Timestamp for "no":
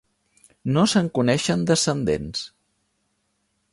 0.77-0.85